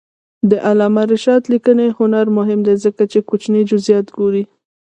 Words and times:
د 0.49 0.51
علامه 0.67 1.03
رشاد 1.11 1.43
لیکنی 1.53 1.87
هنر 1.97 2.25
مهم 2.37 2.59
دی 2.67 2.75
ځکه 2.85 3.03
چې 3.11 3.19
کوچني 3.29 3.61
جزئیات 3.71 4.07
ګوري. 4.17 4.43